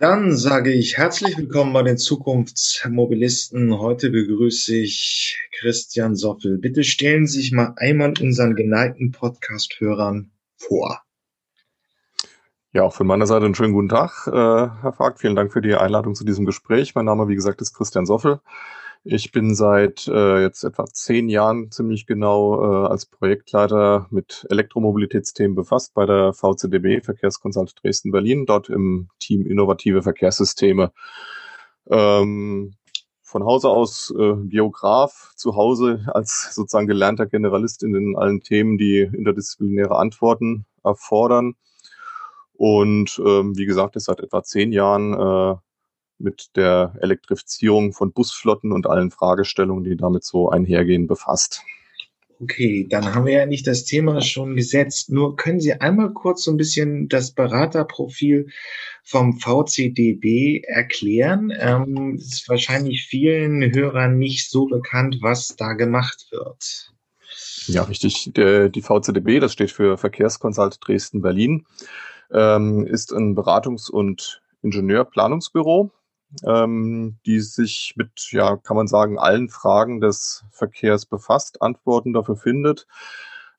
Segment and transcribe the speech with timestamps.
[0.00, 3.78] Dann sage ich herzlich willkommen bei den Zukunftsmobilisten.
[3.78, 6.56] Heute begrüße ich Christian Soffel.
[6.56, 11.02] Bitte stellen Sie sich mal einmal unseren geneigten Podcast-Hörern vor.
[12.72, 15.20] Ja, auch von meiner Seite einen schönen guten Tag, äh, Herr Fag.
[15.20, 16.94] Vielen Dank für die Einladung zu diesem Gespräch.
[16.94, 18.40] Mein Name, wie gesagt, ist Christian Soffel.
[19.04, 25.54] Ich bin seit äh, jetzt etwa zehn Jahren ziemlich genau äh, als Projektleiter mit Elektromobilitätsthemen
[25.54, 30.92] befasst bei der VCDB Verkehrskonsult Dresden-Berlin, dort im Team Innovative Verkehrssysteme.
[31.88, 32.74] Ähm,
[33.22, 39.00] von Hause aus äh, Biograf, zu Hause als sozusagen gelernter Generalist in allen Themen, die
[39.00, 41.54] interdisziplinäre Antworten erfordern.
[42.52, 45.56] Und ähm, wie gesagt, ist seit etwa zehn Jahren äh,
[46.20, 51.62] mit der Elektrifizierung von Busflotten und allen Fragestellungen, die damit so einhergehen, befasst.
[52.42, 55.10] Okay, dann haben wir ja nicht das Thema schon gesetzt.
[55.10, 58.48] Nur können Sie einmal kurz so ein bisschen das Beraterprofil
[59.04, 61.52] vom VCDB erklären?
[61.58, 66.94] Ähm, ist wahrscheinlich vielen Hörern nicht so bekannt, was da gemacht wird.
[67.66, 68.32] Ja, richtig.
[68.34, 71.66] Die VCDB, das steht für Verkehrskonsult Dresden-Berlin,
[72.32, 75.90] ähm, ist ein Beratungs- und Ingenieurplanungsbüro
[76.44, 82.36] ähm, die sich mit, ja, kann man sagen, allen Fragen des Verkehrs befasst, Antworten dafür
[82.36, 82.86] findet.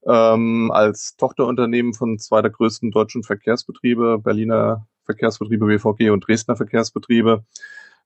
[0.05, 7.45] Ähm, als Tochterunternehmen von zwei der größten deutschen Verkehrsbetriebe, Berliner Verkehrsbetriebe BVG und Dresdner Verkehrsbetriebe,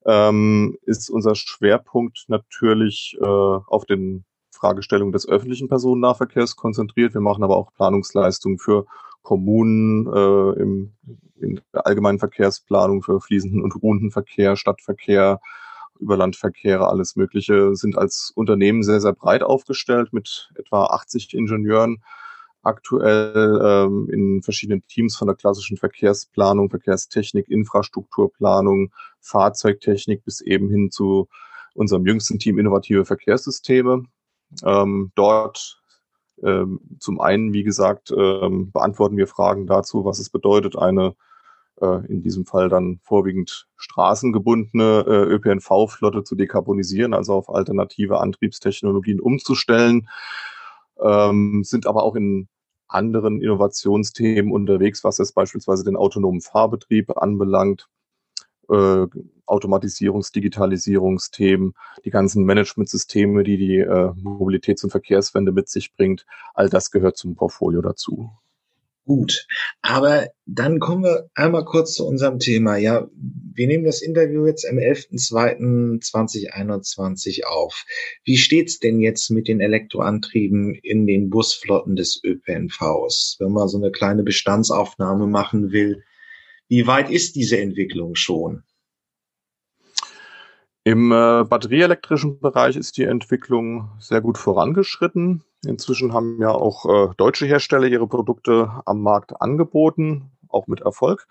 [0.06, 4.26] ähm, ist unser Schwerpunkt natürlich äh, auf den
[4.56, 7.14] Fragestellungen des öffentlichen Personennahverkehrs konzentriert.
[7.14, 8.86] Wir machen aber auch Planungsleistungen für
[9.22, 10.94] Kommunen äh, im,
[11.40, 15.40] in der allgemeinen Verkehrsplanung für fließenden und ruhenden Verkehr, Stadtverkehr,
[16.00, 22.04] Überlandverkehre, alles Mögliche, sind als Unternehmen sehr, sehr breit aufgestellt mit etwa 80 Ingenieuren
[22.66, 30.90] aktuell ähm, in verschiedenen Teams von der klassischen Verkehrsplanung, Verkehrstechnik, Infrastrukturplanung, Fahrzeugtechnik bis eben hin
[30.92, 31.28] zu
[31.76, 34.04] unserem jüngsten Team innovative Verkehrssysteme.
[34.64, 35.82] Ähm, dort
[36.44, 41.16] ähm, zum einen, wie gesagt, ähm, beantworten wir Fragen dazu, was es bedeutet, eine
[41.82, 49.20] äh, in diesem Fall dann vorwiegend straßengebundene äh, ÖPNV-Flotte zu dekarbonisieren, also auf alternative Antriebstechnologien
[49.20, 50.10] umzustellen,
[51.02, 52.48] ähm, sind aber auch in
[52.88, 57.90] anderen Innovationsthemen unterwegs, was jetzt beispielsweise den autonomen Fahrbetrieb anbelangt,
[58.70, 59.08] äh,
[59.48, 61.74] Automatisierungs-, Digitalisierungsthemen,
[62.04, 67.18] die ganzen Managementsysteme, die die äh, Mobilitäts- und Verkehrswende mit sich bringt, all das gehört
[67.18, 68.32] zum Portfolio dazu.
[69.08, 69.46] Gut,
[69.84, 72.76] aber dann kommen wir einmal kurz zu unserem Thema.
[72.78, 73.08] Ja,
[73.54, 77.86] wir nehmen das Interview jetzt am 11.02.2021 auf.
[78.24, 83.36] Wie steht's denn jetzt mit den Elektroantrieben in den Busflotten des ÖPNVs?
[83.38, 86.04] Wenn man so eine kleine Bestandsaufnahme machen will,
[86.68, 88.64] wie weit ist diese Entwicklung schon?
[90.88, 95.44] Im äh, batterieelektrischen Bereich ist die Entwicklung sehr gut vorangeschritten.
[95.66, 101.26] Inzwischen haben ja auch äh, deutsche Hersteller ihre Produkte am Markt angeboten, auch mit Erfolg.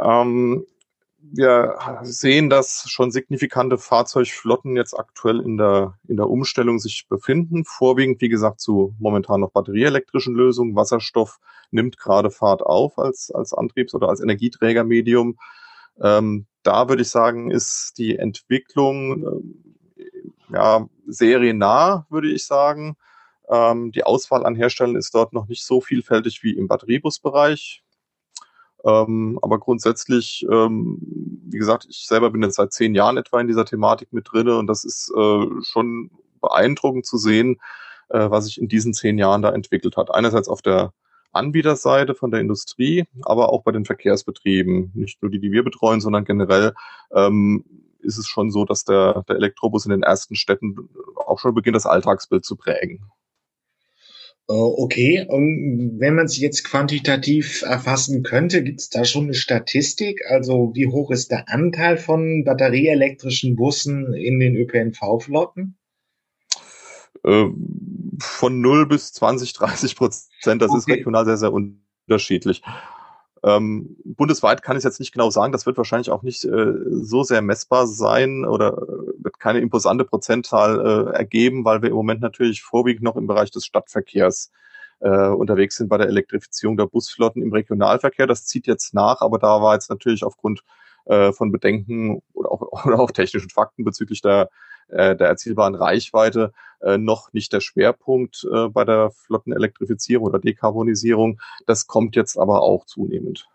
[0.00, 0.64] Ähm,
[1.18, 7.64] wir sehen, dass schon signifikante Fahrzeugflotten jetzt aktuell in der, in der Umstellung sich befinden.
[7.64, 10.76] Vorwiegend, wie gesagt, zu momentan noch batterieelektrischen Lösungen.
[10.76, 11.40] Wasserstoff
[11.72, 15.38] nimmt gerade Fahrt auf als, als Antriebs- oder als Energieträgermedium.
[16.02, 19.52] Ähm, da würde ich sagen, ist die Entwicklung
[19.96, 20.04] äh,
[20.52, 22.96] ja, seriennah, würde ich sagen.
[23.48, 27.82] Ähm, die Auswahl an Herstellern ist dort noch nicht so vielfältig wie im Batteriebusbereich.
[28.84, 30.98] Ähm, aber grundsätzlich, ähm,
[31.46, 34.56] wie gesagt, ich selber bin jetzt seit zehn Jahren etwa in dieser Thematik mit drinne
[34.56, 36.10] und das ist äh, schon
[36.40, 37.60] beeindruckend zu sehen,
[38.08, 40.10] äh, was sich in diesen zehn Jahren da entwickelt hat.
[40.14, 40.92] Einerseits auf der
[41.32, 44.92] Anbieterseite von der Industrie, aber auch bei den Verkehrsbetrieben.
[44.94, 46.74] Nicht nur die, die wir betreuen, sondern generell
[47.14, 47.64] ähm,
[48.00, 51.76] ist es schon so, dass der, der Elektrobus in den ersten Städten auch schon beginnt,
[51.76, 53.10] das Alltagsbild zu prägen.
[54.48, 59.34] Äh, okay, und wenn man es jetzt quantitativ erfassen könnte, gibt es da schon eine
[59.34, 60.22] Statistik?
[60.28, 65.76] Also wie hoch ist der Anteil von batterieelektrischen Bussen in den ÖPNV-Flotten?
[67.24, 70.62] Ähm, von 0 bis 20, 30 Prozent.
[70.62, 70.78] Das okay.
[70.78, 72.62] ist regional sehr, sehr unterschiedlich.
[73.42, 75.52] Ähm, bundesweit kann ich jetzt nicht genau sagen.
[75.52, 80.04] Das wird wahrscheinlich auch nicht äh, so sehr messbar sein oder äh, wird keine imposante
[80.04, 84.50] Prozentzahl äh, ergeben, weil wir im Moment natürlich vorwiegend noch im Bereich des Stadtverkehrs
[85.00, 88.26] äh, unterwegs sind bei der Elektrifizierung der Busflotten im Regionalverkehr.
[88.26, 90.62] Das zieht jetzt nach, aber da war jetzt natürlich aufgrund
[91.06, 94.50] äh, von Bedenken oder auch, oder auch technischen Fakten bezüglich der
[94.90, 101.40] äh, der erzielbaren Reichweite äh, noch nicht der Schwerpunkt äh, bei der Flottenelektrifizierung oder Dekarbonisierung.
[101.66, 103.48] Das kommt jetzt aber auch zunehmend.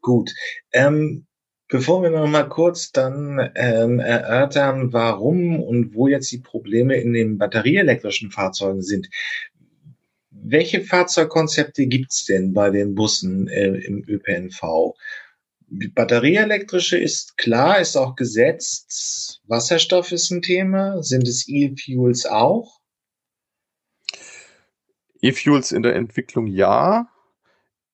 [0.00, 0.30] Gut.
[0.72, 1.26] Ähm
[1.72, 7.12] Bevor wir noch mal kurz dann ähm, erörtern, warum und wo jetzt die Probleme in
[7.12, 9.08] den batterieelektrischen Fahrzeugen sind.
[10.32, 14.96] Welche Fahrzeugkonzepte gibt's denn bei den Bussen äh, im ÖPNV?
[15.70, 19.40] Batterieelektrische ist klar, ist auch gesetzt.
[19.46, 21.02] Wasserstoff ist ein Thema.
[21.02, 22.80] Sind es E-Fuels auch?
[25.22, 27.08] E-Fuels in der Entwicklung ja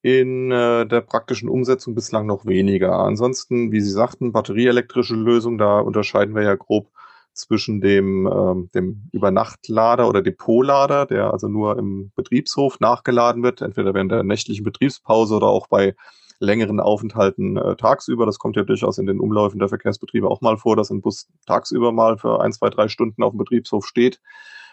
[0.02, 3.00] in äh, der praktischen Umsetzung bislang noch weniger.
[3.00, 6.90] Ansonsten, wie Sie sagten, batterieelektrische Lösung, da unterscheiden wir ja grob
[7.32, 13.94] zwischen dem, ähm, dem Übernachtlader oder Depotlader, der also nur im Betriebshof nachgeladen wird, entweder
[13.94, 15.96] während der nächtlichen Betriebspause oder auch bei
[16.38, 18.27] längeren Aufenthalten äh, tagsüber.
[18.27, 21.29] Das kommt ja durchaus in den Umläufen der Verkehrsbetriebe auch mal vor, dass ein Bus
[21.47, 24.21] tagsüber mal für ein, zwei, drei Stunden auf dem Betriebshof steht.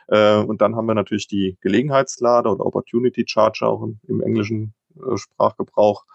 [0.08, 4.74] Äh, und dann haben wir natürlich die Gelegenheitslader oder Opportunity Charger auch im, im englischen
[4.96, 6.06] äh, Sprachgebrauch,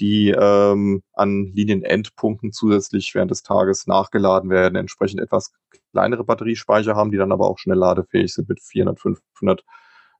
[0.00, 5.52] die ähm, an Linienendpunkten zusätzlich während des Tages nachgeladen werden, entsprechend etwas
[5.92, 9.64] kleinere Batteriespeicher haben, die dann aber auch schnell ladefähig sind mit 400, 500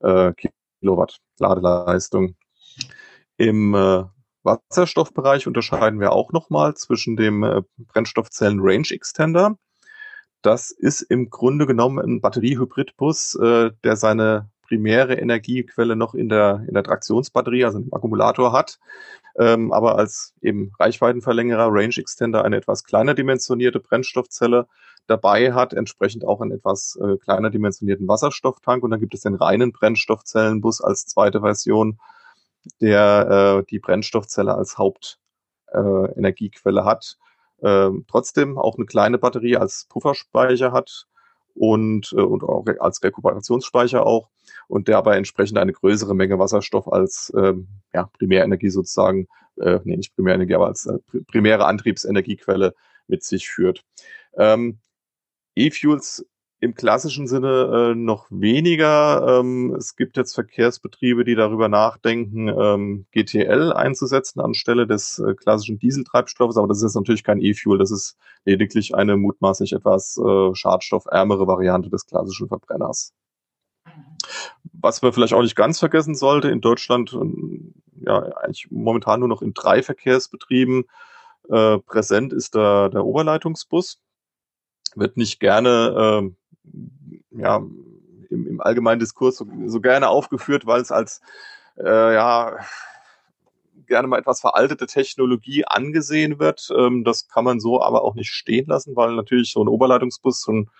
[0.00, 0.32] äh,
[0.80, 2.34] Kilowatt Ladeleistung.
[3.36, 4.04] Im äh,
[4.48, 9.56] Wasserstoffbereich unterscheiden wir auch nochmal zwischen dem äh, Brennstoffzellen Range Extender.
[10.42, 16.64] Das ist im Grunde genommen ein Batteriehybridbus, äh, der seine primäre Energiequelle noch in der,
[16.68, 18.78] in der Traktionsbatterie, also im Akkumulator hat,
[19.38, 24.66] ähm, aber als eben Reichweitenverlängerer, Range Extender, eine etwas kleiner dimensionierte Brennstoffzelle
[25.06, 28.82] dabei hat, entsprechend auch einen etwas äh, kleiner dimensionierten Wasserstofftank.
[28.84, 31.98] Und dann gibt es den reinen Brennstoffzellenbus als zweite Version,
[32.80, 37.18] der äh, die Brennstoffzelle als Hauptenergiequelle äh, hat.
[37.62, 41.06] Ähm, trotzdem auch eine kleine Batterie als Pufferspeicher hat
[41.54, 44.30] und, äh, und auch als Rekuperationsspeicher auch
[44.68, 49.26] und der aber entsprechend eine größere Menge Wasserstoff als ähm, ja, Primärenergie sozusagen,
[49.56, 52.74] äh, nee, nicht Primärenergie, aber als äh, primäre Antriebsenergiequelle
[53.08, 53.84] mit sich führt.
[54.36, 54.78] Ähm,
[55.56, 56.24] E-Fuels
[56.60, 59.38] im klassischen Sinne äh, noch weniger.
[59.40, 65.78] Ähm, es gibt jetzt Verkehrsbetriebe, die darüber nachdenken, ähm, GTL einzusetzen anstelle des äh, klassischen
[65.78, 71.46] Dieseltreibstoffes, aber das ist natürlich kein E-Fuel, das ist lediglich eine mutmaßlich etwas äh, schadstoffärmere
[71.46, 73.12] Variante des klassischen Verbrenners.
[74.72, 79.28] Was wir vielleicht auch nicht ganz vergessen sollte, in Deutschland ähm, ja eigentlich momentan nur
[79.28, 80.84] noch in drei Verkehrsbetrieben
[81.48, 84.00] äh, präsent ist der, der Oberleitungsbus.
[84.94, 86.37] Wird nicht gerne äh,
[87.30, 87.56] ja,
[88.30, 91.20] im, im allgemeinen Diskurs so, so gerne aufgeführt, weil es als
[91.78, 92.58] äh, ja
[93.86, 96.68] gerne mal etwas veraltete Technologie angesehen wird.
[96.76, 100.42] Ähm, das kann man so aber auch nicht stehen lassen, weil natürlich so ein Oberleitungsbus
[100.42, 100.70] so ein,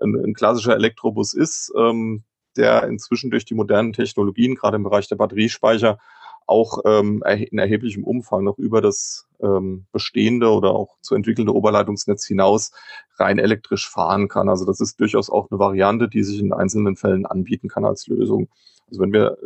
[0.00, 2.24] ein, ein klassischer Elektrobus ist, ähm,
[2.56, 5.98] der inzwischen durch die modernen Technologien, gerade im Bereich der Batteriespeicher,
[6.46, 12.26] auch ähm, in erheblichem Umfang noch über das ähm, bestehende oder auch zu entwickelnde Oberleitungsnetz
[12.26, 12.72] hinaus
[13.16, 14.48] rein elektrisch fahren kann.
[14.48, 18.06] Also das ist durchaus auch eine Variante, die sich in einzelnen Fällen anbieten kann als
[18.06, 18.48] Lösung.
[18.88, 19.38] Also wenn wir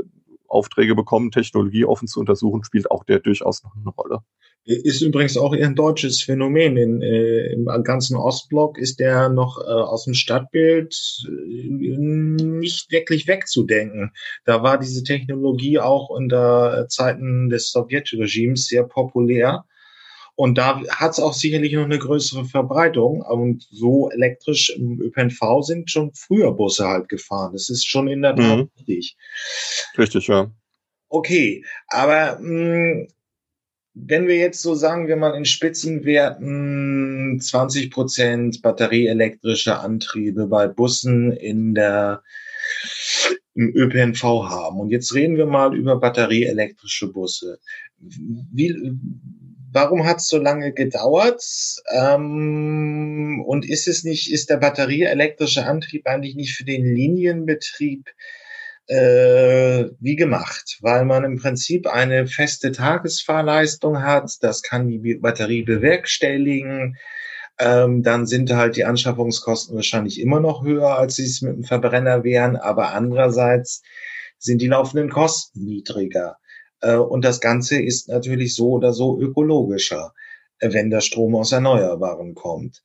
[0.48, 4.20] Aufträge bekommen, Technologie offen zu untersuchen, spielt auch der durchaus noch eine Rolle.
[4.64, 6.76] Ist übrigens auch ein deutsches Phänomen.
[6.76, 10.94] In, äh, Im ganzen Ostblock ist der noch äh, aus dem Stadtbild
[11.26, 11.66] äh,
[12.68, 14.12] nicht wirklich wegzudenken.
[14.44, 19.64] Da war diese Technologie auch unter Zeiten des Sowjetregimes sehr populär.
[20.36, 23.22] Und da hat es auch sicherlich noch eine größere Verbreitung.
[23.22, 27.54] Und so elektrisch im ÖPNV sind schon früher Busse halt gefahren.
[27.54, 28.70] Das ist schon in der Tat mhm.
[28.76, 29.16] richtig.
[29.96, 30.50] Richtig, ja.
[31.08, 33.08] Okay, aber mh, hm,
[33.94, 41.32] wenn wir jetzt so sagen, wir mal in Spitzenwerten 20 Prozent batterieelektrische Antriebe bei Bussen
[41.32, 42.22] in der
[43.54, 47.58] im ÖPNV haben und jetzt reden wir mal über batterieelektrische Busse.
[47.98, 48.74] Wie,
[49.72, 51.42] warum hat es so lange gedauert?
[51.92, 58.08] Ähm, und ist es nicht, ist der batterieelektrische Antrieb eigentlich nicht für den Linienbetrieb
[58.86, 60.78] äh, wie gemacht?
[60.80, 66.96] Weil man im Prinzip eine feste Tagesfahrleistung hat, das kann die Batterie bewerkstelligen.
[67.60, 71.64] Ähm, dann sind halt die Anschaffungskosten wahrscheinlich immer noch höher, als sie es mit dem
[71.64, 73.82] Verbrenner wären, aber andererseits
[74.38, 76.36] sind die laufenden Kosten niedriger.
[76.80, 80.14] Äh, und das Ganze ist natürlich so oder so ökologischer,
[80.60, 82.82] äh, wenn der Strom aus Erneuerbaren kommt.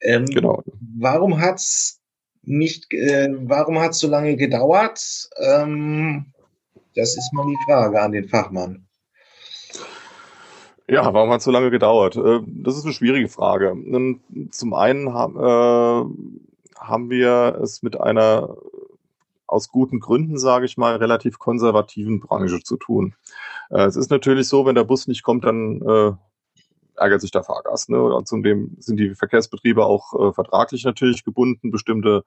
[0.00, 0.62] Ähm, genau.
[0.98, 2.00] Warum hat's
[2.42, 5.28] nicht, äh, warum hat's so lange gedauert?
[5.38, 6.32] Ähm,
[6.94, 8.86] das ist mal die Frage an den Fachmann.
[10.86, 12.16] Ja, warum hat es so lange gedauert?
[12.16, 13.76] Äh, das ist eine schwierige Frage.
[14.50, 18.56] Zum einen haben wir es mit einer
[19.46, 23.14] aus guten Gründen, sage ich mal, relativ konservativen Branche zu tun.
[23.70, 26.12] Äh, es ist natürlich so, wenn der Bus nicht kommt, dann äh,
[26.96, 27.90] ärgert sich der Fahrgast.
[27.90, 28.02] Ne?
[28.02, 32.24] Und zudem sind die Verkehrsbetriebe auch äh, vertraglich natürlich gebunden, bestimmte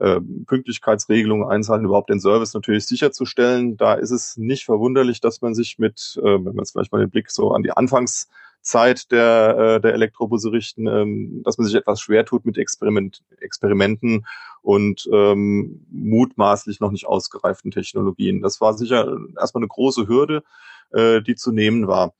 [0.00, 3.76] äh, Pünktlichkeitsregelungen einzuhalten, überhaupt den Service natürlich sicherzustellen.
[3.76, 7.00] Da ist es nicht verwunderlich, dass man sich mit, äh, wenn man jetzt vielleicht mal
[7.00, 11.76] den Blick so an die Anfangszeit der, äh, der Elektrobusse richten, ähm, dass man sich
[11.76, 14.26] etwas schwer tut mit Experiment, Experimenten
[14.62, 18.40] und ähm, mutmaßlich noch nicht ausgereiften Technologien.
[18.40, 20.42] Das war sicher erstmal eine große Hürde,
[20.92, 22.14] äh, die zu nehmen war.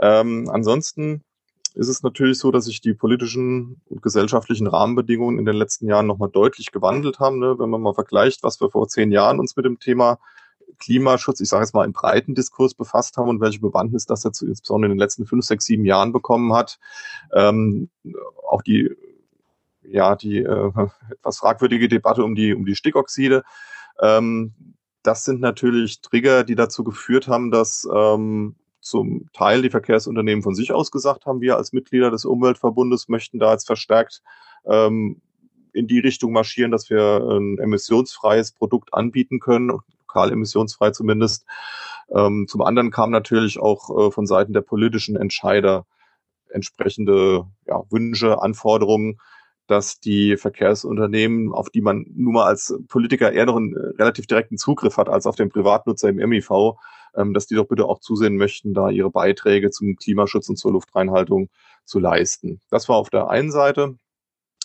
[0.00, 1.22] Ähm, ansonsten
[1.74, 6.06] ist es natürlich so, dass sich die politischen und gesellschaftlichen Rahmenbedingungen in den letzten Jahren
[6.06, 7.38] nochmal deutlich gewandelt haben.
[7.38, 7.58] Ne?
[7.58, 10.18] Wenn man mal vergleicht, was wir vor zehn Jahren uns mit dem Thema
[10.78, 14.42] Klimaschutz, ich sage jetzt mal im breiten Diskurs befasst haben und welche Bewandtnis das jetzt
[14.42, 16.78] insbesondere in den letzten fünf, sechs, sieben Jahren bekommen hat.
[17.32, 17.90] Ähm,
[18.48, 18.90] auch die,
[19.82, 20.72] ja, die äh,
[21.10, 23.44] etwas fragwürdige Debatte um die, um die Stickoxide.
[24.00, 24.54] Ähm,
[25.02, 30.54] das sind natürlich Trigger, die dazu geführt haben, dass ähm, zum Teil die Verkehrsunternehmen von
[30.54, 34.22] sich aus gesagt haben, wir als Mitglieder des Umweltverbundes möchten da jetzt verstärkt
[34.64, 35.20] ähm,
[35.72, 39.70] in die Richtung marschieren, dass wir ein emissionsfreies Produkt anbieten können,
[40.00, 41.46] lokal emissionsfrei zumindest.
[42.14, 45.86] Ähm, zum anderen kam natürlich auch äh, von Seiten der politischen Entscheider
[46.48, 49.20] entsprechende ja, Wünsche, Anforderungen,
[49.70, 54.26] dass die Verkehrsunternehmen, auf die man nun mal als Politiker eher noch einen äh, relativ
[54.26, 56.74] direkten Zugriff hat als auf den Privatnutzer im MIV,
[57.14, 60.72] ähm, dass die doch bitte auch zusehen möchten, da ihre Beiträge zum Klimaschutz und zur
[60.72, 61.50] Luftreinhaltung
[61.84, 62.60] zu leisten.
[62.70, 63.94] Das war auf der einen Seite.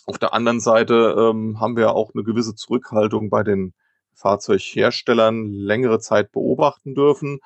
[0.06, 3.74] Auf der anderen Seite ähm, haben wir auch eine gewisse Zurückhaltung bei den
[4.14, 7.38] Fahrzeugherstellern längere Zeit beobachten dürfen.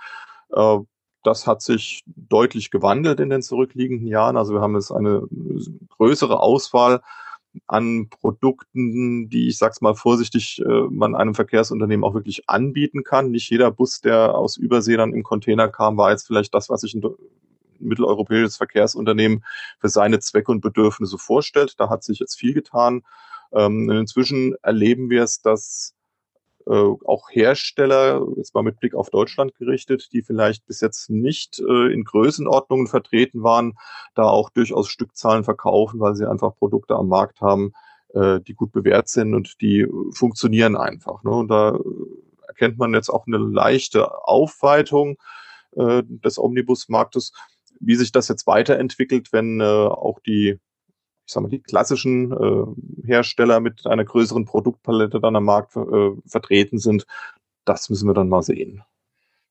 [0.50, 0.78] Äh,
[1.22, 4.38] das hat sich deutlich gewandelt in den zurückliegenden Jahren.
[4.38, 5.22] Also wir haben jetzt eine
[5.98, 7.02] größere Auswahl
[7.66, 13.30] an Produkten, die ich sag's mal vorsichtig, äh, man einem Verkehrsunternehmen auch wirklich anbieten kann.
[13.30, 16.82] Nicht jeder Bus, der aus Übersee dann im Container kam, war jetzt vielleicht das, was
[16.82, 17.02] sich ein
[17.78, 19.44] mitteleuropäisches Verkehrsunternehmen
[19.78, 21.74] für seine Zwecke und Bedürfnisse vorstellt.
[21.78, 23.02] Da hat sich jetzt viel getan.
[23.52, 25.94] Ähm, inzwischen erleben wir es, dass
[26.66, 31.60] äh, auch Hersteller, jetzt mal mit Blick auf Deutschland gerichtet, die vielleicht bis jetzt nicht
[31.60, 33.74] äh, in Größenordnungen vertreten waren,
[34.14, 37.72] da auch durchaus Stückzahlen verkaufen, weil sie einfach Produkte am Markt haben,
[38.14, 41.22] äh, die gut bewährt sind und die funktionieren einfach.
[41.22, 41.30] Ne?
[41.30, 41.78] Und da
[42.46, 45.16] erkennt man jetzt auch eine leichte Aufweitung
[45.76, 47.32] äh, des Omnibusmarktes.
[47.80, 50.58] Wie sich das jetzt weiterentwickelt, wenn äh, auch die
[51.30, 56.10] ich sag mal, die klassischen äh, Hersteller mit einer größeren Produktpalette dann am Markt äh,
[56.26, 57.06] vertreten sind.
[57.64, 58.82] Das müssen wir dann mal sehen.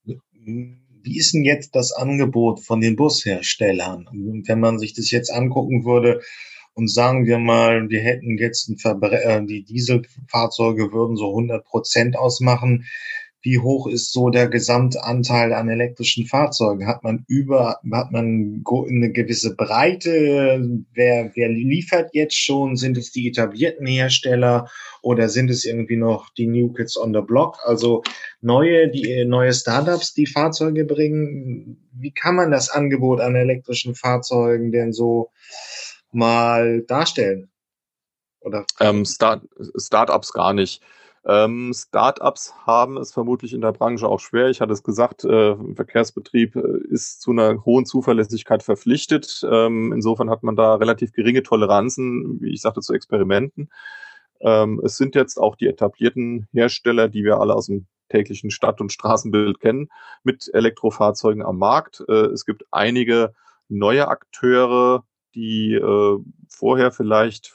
[0.03, 4.09] Wie ist denn jetzt das Angebot von den Busherstellern?
[4.45, 6.19] Wenn man sich das jetzt angucken würde
[6.73, 11.63] und sagen wir mal, wir hätten jetzt ein Verbre äh, die Dieselfahrzeuge würden so 100
[11.63, 12.87] Prozent ausmachen
[13.41, 16.87] wie hoch ist so der Gesamtanteil an elektrischen Fahrzeugen?
[16.87, 20.61] Hat man über, hat man eine gewisse Breite?
[20.93, 22.75] Wer, wer liefert jetzt schon?
[22.75, 24.69] Sind es die etablierten Hersteller
[25.01, 27.57] oder sind es irgendwie noch die New Kids on the Block?
[27.63, 28.03] Also
[28.41, 31.89] neue, die, neue Startups, die Fahrzeuge bringen.
[31.93, 35.31] Wie kann man das Angebot an elektrischen Fahrzeugen denn so
[36.11, 37.49] mal darstellen?
[38.41, 38.65] Oder?
[38.81, 40.81] Ähm, Start, Startups gar nicht.
[41.29, 44.49] Ähm, Startups haben es vermutlich in der Branche auch schwer.
[44.49, 49.45] Ich hatte es gesagt, äh, Verkehrsbetrieb äh, ist zu einer hohen Zuverlässigkeit verpflichtet.
[49.47, 53.69] Ähm, insofern hat man da relativ geringe Toleranzen, wie ich sagte, zu Experimenten.
[54.41, 58.81] Ähm, es sind jetzt auch die etablierten Hersteller, die wir alle aus dem täglichen Stadt-
[58.81, 59.89] und Straßenbild kennen,
[60.23, 62.03] mit Elektrofahrzeugen am Markt.
[62.07, 63.35] Äh, es gibt einige
[63.67, 65.03] neue Akteure,
[65.35, 66.17] die äh,
[66.47, 67.53] vorher vielleicht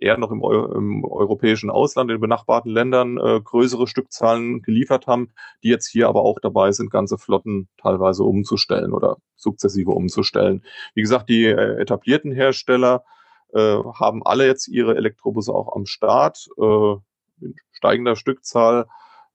[0.00, 5.30] eher noch im, im europäischen Ausland, in benachbarten Ländern äh, größere Stückzahlen geliefert haben,
[5.62, 10.64] die jetzt hier aber auch dabei sind, ganze Flotten teilweise umzustellen oder sukzessive umzustellen.
[10.94, 13.04] Wie gesagt, die äh, etablierten Hersteller
[13.52, 16.94] äh, haben alle jetzt ihre Elektrobusse auch am Start, äh,
[17.40, 18.86] in steigender Stückzahl.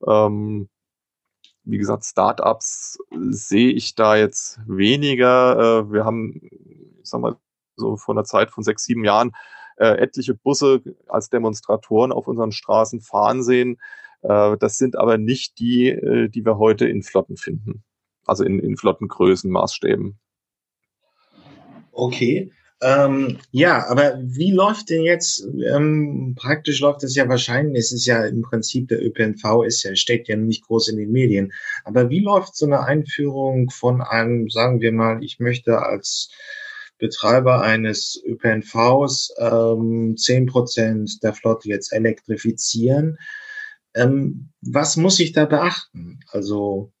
[0.06, 0.68] Ähm,
[1.64, 2.98] wie gesagt, Startups
[3.30, 5.80] sehe ich da jetzt weniger.
[5.80, 6.40] Äh, wir haben,
[7.02, 7.36] ich sag mal,
[7.76, 9.32] so vor einer Zeit von sechs, sieben Jahren
[9.76, 13.78] äh, etliche Busse als Demonstratoren auf unseren Straßen fahren sehen.
[14.22, 17.82] Äh, das sind aber nicht die, äh, die wir heute in Flotten finden.
[18.24, 20.18] Also in, in Flottengrößen, Maßstäben.
[21.92, 22.52] Okay.
[22.82, 28.04] Ähm, ja, aber wie läuft denn jetzt, ähm, praktisch läuft es ja wahrscheinlich, es ist
[28.04, 31.52] ja im Prinzip der ÖPNV ist ja, steckt ja nicht groß in den Medien.
[31.84, 36.30] Aber wie läuft so eine Einführung von einem, sagen wir mal, ich möchte als
[36.98, 43.18] Betreiber eines ÖPNVs ähm, zehn Prozent der Flotte jetzt elektrifizieren.
[43.94, 46.20] Ähm, was muss ich da beachten?
[46.30, 46.92] Also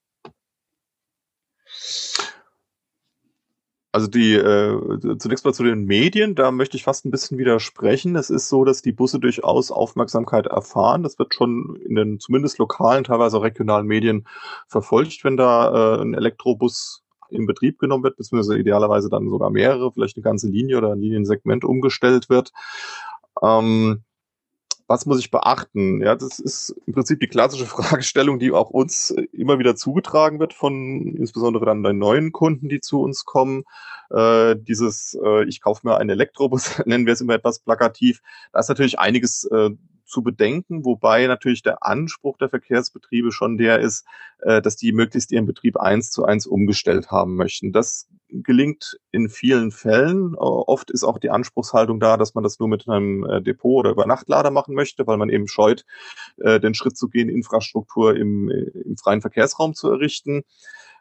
[3.96, 8.14] Also die äh, zunächst mal zu den Medien, da möchte ich fast ein bisschen widersprechen.
[8.14, 11.02] Es ist so, dass die Busse durchaus Aufmerksamkeit erfahren.
[11.02, 14.28] Das wird schon in den zumindest lokalen, teilweise regionalen Medien
[14.68, 17.05] verfolgt, wenn da äh, ein Elektrobus
[17.36, 21.00] in Betrieb genommen wird, beziehungsweise idealerweise dann sogar mehrere, vielleicht eine ganze Linie oder ein
[21.00, 22.52] Liniensegment umgestellt wird.
[23.42, 24.02] Ähm,
[24.88, 26.00] was muss ich beachten?
[26.00, 30.54] Ja, das ist im Prinzip die klassische Fragestellung, die auch uns immer wieder zugetragen wird
[30.54, 33.64] von insbesondere dann den neuen Kunden, die zu uns kommen.
[34.10, 38.22] Äh, dieses, äh, ich kaufe mir einen Elektrobus, nennen wir es immer etwas plakativ.
[38.52, 39.70] Da ist natürlich einiges äh,
[40.06, 44.06] zu bedenken, wobei natürlich der Anspruch der Verkehrsbetriebe schon der ist,
[44.40, 47.72] äh, dass die möglichst ihren Betrieb eins zu eins umgestellt haben möchten.
[47.72, 50.34] Das gelingt in vielen Fällen.
[50.36, 53.90] Oft ist auch die Anspruchshaltung da, dass man das nur mit einem äh, Depot oder
[53.90, 55.84] Übernachtlader machen möchte, weil man eben scheut,
[56.38, 60.42] äh, den Schritt zu gehen, Infrastruktur im, im freien Verkehrsraum zu errichten.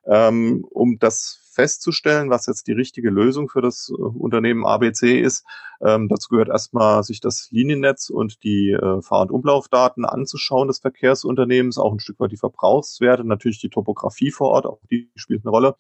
[0.08, 5.46] Ähm, um das festzustellen, was jetzt die richtige Lösung für das äh, Unternehmen ABC ist.
[5.82, 10.80] Ähm, dazu gehört erstmal, sich das Liniennetz und die äh, Fahr- und Umlaufdaten anzuschauen des
[10.80, 15.46] Verkehrsunternehmens, auch ein Stück weit die Verbrauchswerte, natürlich die Topografie vor Ort, auch die spielt
[15.46, 15.76] eine Rolle.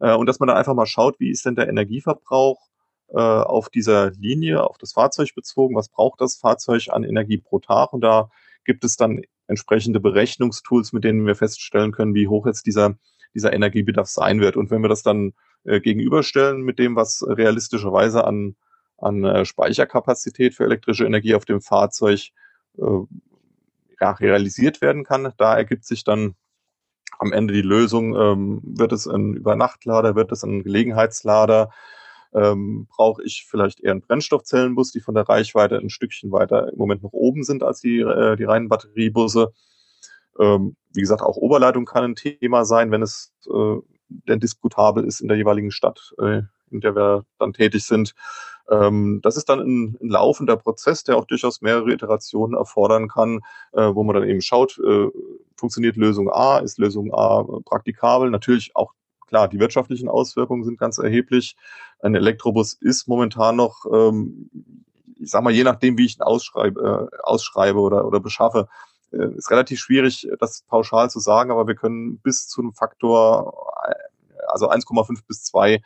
[0.00, 2.68] Äh, und dass man dann einfach mal schaut, wie ist denn der Energieverbrauch
[3.08, 7.58] äh, auf dieser Linie, auf das Fahrzeug bezogen, was braucht das Fahrzeug an Energie pro
[7.58, 8.30] Tag und da
[8.64, 12.96] gibt es dann entsprechende Berechnungstools, mit denen wir feststellen können, wie hoch jetzt dieser
[13.38, 14.56] dieser Energiebedarf sein wird.
[14.56, 15.32] Und wenn wir das dann
[15.64, 18.56] äh, gegenüberstellen mit dem, was realistischerweise an,
[18.96, 22.30] an äh, Speicherkapazität für elektrische Energie auf dem Fahrzeug
[22.78, 22.82] äh,
[24.00, 26.34] ja, realisiert werden kann, da ergibt sich dann
[27.18, 31.70] am Ende die Lösung, ähm, wird es ein Übernachtlader, wird es ein Gelegenheitslader,
[32.34, 36.78] ähm, brauche ich vielleicht eher einen Brennstoffzellenbus, die von der Reichweite ein Stückchen weiter im
[36.78, 39.52] Moment noch oben sind als die, äh, die reinen Batteriebusse.
[40.38, 43.76] Ähm, wie gesagt, auch Oberleitung kann ein Thema sein, wenn es äh,
[44.08, 48.14] denn diskutabel ist in der jeweiligen Stadt, äh, in der wir dann tätig sind.
[48.70, 53.40] Ähm, das ist dann ein, ein, laufender Prozess, der auch durchaus mehrere Iterationen erfordern kann,
[53.72, 55.08] äh, wo man dann eben schaut, äh,
[55.56, 58.30] funktioniert Lösung A, ist Lösung A praktikabel.
[58.30, 58.92] Natürlich auch
[59.26, 61.56] klar, die wirtschaftlichen Auswirkungen sind ganz erheblich.
[62.00, 64.50] Ein Elektrobus ist momentan noch, ähm,
[65.18, 68.68] ich sag mal, je nachdem, wie ich ihn ausschreibe, äh, ausschreibe oder, oder beschaffe,
[69.12, 73.72] äh, ist relativ schwierig, das pauschal zu sagen, aber wir können bis zu einem Faktor,
[73.86, 73.94] äh,
[74.48, 75.80] also 1,5 bis 2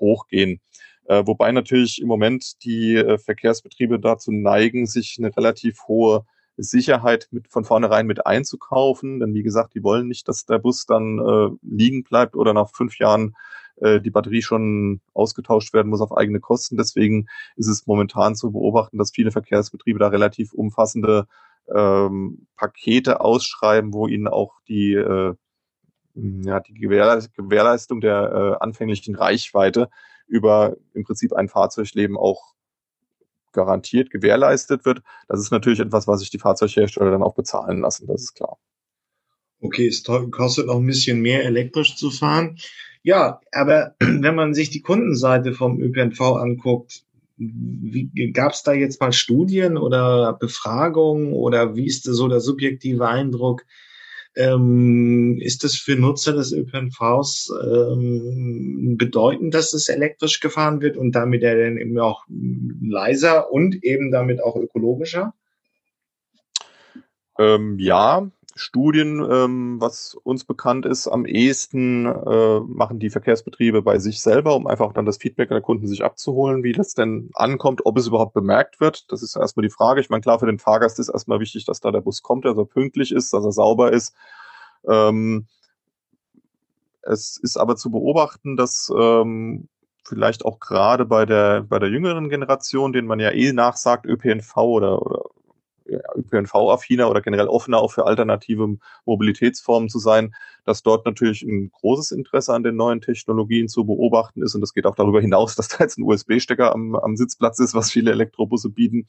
[0.00, 0.60] hochgehen.
[1.06, 6.24] Äh, wobei natürlich im Moment die äh, Verkehrsbetriebe dazu neigen, sich eine relativ hohe
[6.58, 9.20] Sicherheit mit von vornherein mit einzukaufen.
[9.20, 12.70] Denn wie gesagt, die wollen nicht, dass der Bus dann äh, liegen bleibt oder nach
[12.74, 13.34] fünf Jahren
[13.76, 16.76] äh, die Batterie schon ausgetauscht werden muss auf eigene Kosten.
[16.76, 21.26] Deswegen ist es momentan zu beobachten, dass viele Verkehrsbetriebe da relativ umfassende
[21.74, 25.34] ähm, Pakete ausschreiben, wo ihnen auch die, äh,
[26.14, 29.88] ja, die Gewährleistung der äh, anfänglichen Reichweite
[30.26, 32.54] über im Prinzip ein Fahrzeugleben auch
[33.52, 35.02] garantiert gewährleistet wird.
[35.28, 38.58] Das ist natürlich etwas, was sich die Fahrzeughersteller dann auch bezahlen lassen, das ist klar.
[39.60, 42.58] Okay, es kostet noch ein bisschen mehr elektrisch zu fahren.
[43.02, 47.04] Ja, aber wenn man sich die Kundenseite vom ÖPNV anguckt,
[48.32, 53.64] Gab es da jetzt mal Studien oder Befragungen oder wie ist so der subjektive Eindruck?
[54.38, 61.10] Ähm, ist es für Nutzer des ÖPNVs ähm, bedeutend, dass es elektrisch gefahren wird und
[61.10, 65.34] damit er dann eben auch leiser und eben damit auch ökologischer?
[67.36, 73.98] Ähm, ja, Studien, ähm, was uns bekannt ist, am ehesten äh, machen die Verkehrsbetriebe bei
[73.98, 77.86] sich selber, um einfach dann das Feedback der Kunden sich abzuholen, wie das denn ankommt,
[77.86, 79.10] ob es überhaupt bemerkt wird.
[79.12, 80.00] Das ist erstmal die Frage.
[80.00, 82.58] Ich meine, klar, für den Fahrgast ist erstmal wichtig, dass da der Bus kommt, dass
[82.58, 84.14] er pünktlich ist, dass er sauber ist.
[84.86, 85.46] Ähm,
[87.02, 89.68] es ist aber zu beobachten, dass ähm,
[90.08, 94.56] vielleicht auch gerade bei der, bei der jüngeren Generation, denen man ja eh nachsagt, ÖPNV
[94.56, 95.24] oder, oder
[96.28, 102.12] ÖPNV-affiner oder generell offener auch für alternative Mobilitätsformen zu sein, dass dort natürlich ein großes
[102.12, 104.54] Interesse an den neuen Technologien zu beobachten ist.
[104.54, 107.74] Und das geht auch darüber hinaus, dass da jetzt ein USB-Stecker am, am Sitzplatz ist,
[107.74, 109.06] was viele Elektrobusse bieten.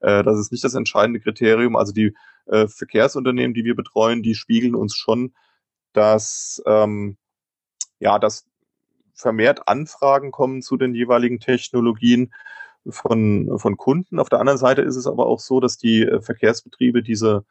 [0.00, 1.76] Äh, das ist nicht das entscheidende Kriterium.
[1.76, 2.14] Also die
[2.46, 5.34] äh, Verkehrsunternehmen, die wir betreuen, die spiegeln uns schon,
[5.92, 7.16] dass ähm,
[7.98, 8.46] ja, dass
[9.14, 12.32] vermehrt Anfragen kommen zu den jeweiligen Technologien
[12.88, 14.18] von, von Kunden.
[14.18, 17.44] Auf der anderen Seite ist es aber auch so, dass die äh, Verkehrsbetriebe diese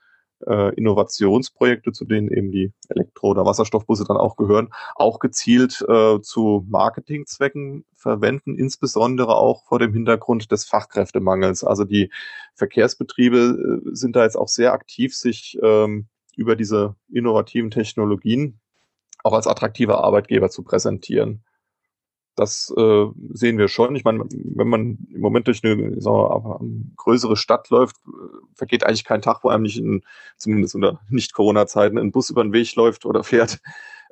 [0.46, 6.20] äh, Innovationsprojekte, zu denen eben die Elektro- oder Wasserstoffbusse dann auch gehören, auch gezielt äh,
[6.22, 11.64] zu Marketingzwecken verwenden, insbesondere auch vor dem Hintergrund des Fachkräftemangels.
[11.64, 12.12] Also die
[12.54, 18.60] Verkehrsbetriebe äh, sind da jetzt auch sehr aktiv, sich ähm, über diese innovativen Technologien
[19.24, 21.44] auch als attraktive Arbeitgeber zu präsentieren.
[22.36, 23.96] Das äh, sehen wir schon.
[23.96, 26.60] Ich meine, wenn man im Moment durch eine, wir,
[26.98, 27.96] größere Stadt läuft,
[28.54, 30.04] vergeht eigentlich kein Tag, wo einem nicht in,
[30.38, 33.62] zumindest unter Nicht-Corona-Zeiten, ein Bus über den Weg läuft oder fährt,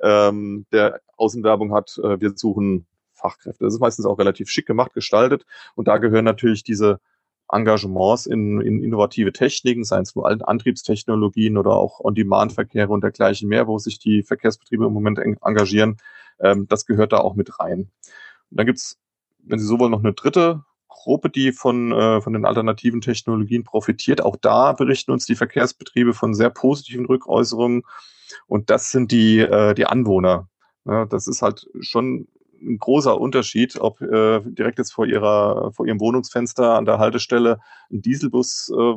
[0.02, 3.64] ähm, der Außenwerbung hat, äh, wir suchen Fachkräfte.
[3.64, 5.44] Das ist meistens auch relativ schick gemacht, gestaltet.
[5.74, 7.00] Und da gehören natürlich diese
[7.50, 13.66] Engagements in, in innovative Techniken, seien es nur Antriebstechnologien oder auch On-Demand-Verkehre und dergleichen mehr,
[13.66, 15.98] wo sich die Verkehrsbetriebe im Moment engagieren,
[16.40, 17.90] ähm, das gehört da auch mit rein.
[18.50, 18.98] Und dann gibt's,
[19.38, 23.64] wenn Sie so wollen, noch eine dritte Gruppe, die von, äh, von den alternativen Technologien
[23.64, 24.22] profitiert.
[24.22, 27.82] Auch da berichten uns die Verkehrsbetriebe von sehr positiven Rückäußerungen.
[28.46, 30.48] Und das sind die, äh, die Anwohner.
[30.86, 32.28] Ja, das ist halt schon
[32.62, 37.60] ein großer Unterschied, ob äh, direkt jetzt vor ihrer, vor ihrem Wohnungsfenster an der Haltestelle
[37.90, 38.94] ein Dieselbus, äh,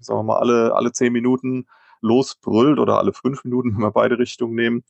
[0.00, 1.66] sagen wir mal, alle, alle zehn Minuten
[2.00, 4.84] losbrüllt oder alle fünf Minuten, wenn wir beide Richtungen nehmen.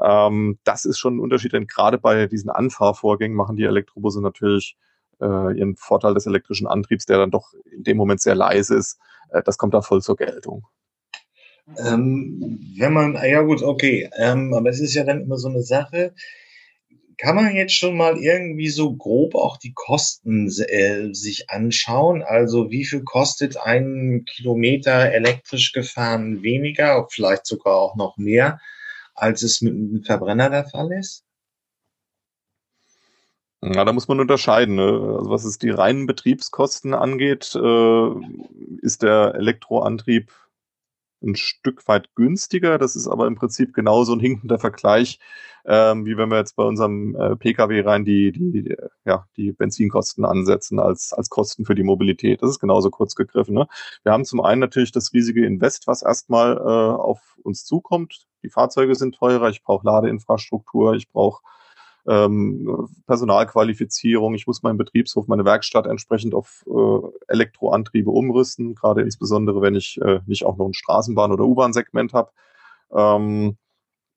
[0.00, 4.76] Ähm, das ist schon ein Unterschied, denn gerade bei diesen Anfahrvorgängen machen die Elektrobusse natürlich
[5.20, 8.98] äh, ihren Vorteil des elektrischen Antriebs, der dann doch in dem Moment sehr leise ist,
[9.30, 10.66] äh, das kommt da voll zur Geltung.
[11.78, 15.62] Ähm, wenn man, ja gut, okay, ähm, aber es ist ja dann immer so eine
[15.62, 16.14] Sache,
[17.18, 22.22] kann man jetzt schon mal irgendwie so grob auch die Kosten äh, sich anschauen?
[22.22, 28.58] Also wie viel kostet ein Kilometer elektrisch gefahren weniger, vielleicht sogar auch noch mehr,
[29.22, 31.24] als es mit einem Verbrenner der Fall ist?
[33.62, 34.74] Ja, da muss man unterscheiden.
[34.74, 34.82] Ne?
[34.82, 38.08] Also was es die reinen Betriebskosten angeht, äh,
[38.82, 40.32] ist der Elektroantrieb
[41.22, 42.78] ein Stück weit günstiger.
[42.78, 45.20] Das ist aber im Prinzip genauso ein hinkender Vergleich,
[45.64, 50.24] ähm, wie wenn wir jetzt bei unserem äh, Pkw rein die, die, ja, die Benzinkosten
[50.24, 52.42] ansetzen als, als Kosten für die Mobilität.
[52.42, 53.54] Das ist genauso kurz gegriffen.
[53.54, 53.68] Ne?
[54.02, 58.26] Wir haben zum einen natürlich das riesige Invest, was erstmal äh, auf uns zukommt.
[58.42, 61.42] Die Fahrzeuge sind teurer, ich brauche Ladeinfrastruktur, ich brauche
[62.06, 69.62] ähm, Personalqualifizierung, ich muss meinen Betriebshof, meine Werkstatt entsprechend auf äh, Elektroantriebe umrüsten, gerade insbesondere
[69.62, 72.32] wenn ich äh, nicht auch noch ein Straßenbahn- oder U-Bahn-Segment habe.
[72.92, 73.56] Ähm,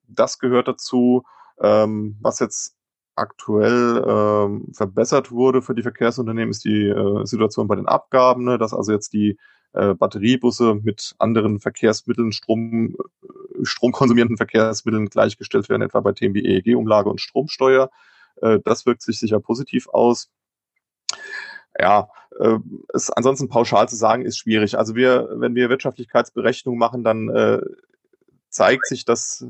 [0.08, 1.24] das gehört dazu.
[1.62, 2.76] Ähm, was jetzt
[3.16, 8.58] aktuell ähm, verbessert wurde für die Verkehrsunternehmen, ist die äh, Situation bei den Abgaben, ne,
[8.58, 9.38] dass also jetzt die
[9.76, 16.46] äh, Batteriebusse mit anderen Verkehrsmitteln, Strom, äh, stromkonsumierenden Verkehrsmitteln gleichgestellt werden, etwa bei Themen wie
[16.46, 17.90] EEG-Umlage und Stromsteuer.
[18.42, 20.30] Äh, das wirkt sich sicher positiv aus.
[21.78, 22.10] Ja,
[22.40, 22.58] äh,
[22.94, 24.78] es ansonsten pauschal zu sagen, ist schwierig.
[24.78, 27.62] Also wir, wenn wir Wirtschaftlichkeitsberechnung machen, dann äh,
[28.50, 29.46] zeigt sich, dass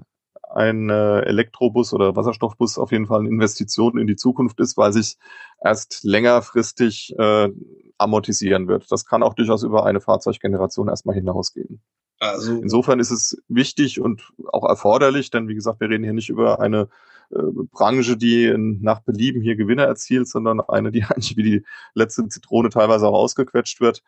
[0.56, 4.94] ein äh, Elektrobus oder Wasserstoffbus auf jeden Fall eine Investition in die Zukunft ist, weil
[4.94, 5.18] sich
[5.64, 7.50] erst längerfristig äh,
[7.98, 8.92] amortisieren wird.
[8.92, 11.82] Das kann auch durchaus über eine Fahrzeuggeneration erstmal hinausgehen.
[12.20, 16.30] Also insofern ist es wichtig und auch erforderlich, denn wie gesagt, wir reden hier nicht
[16.30, 16.88] über eine
[17.32, 17.38] äh,
[17.72, 22.70] Branche, die nach Belieben hier Gewinne erzielt, sondern eine, die eigentlich wie die letzte Zitrone
[22.70, 24.02] teilweise auch ausgequetscht wird.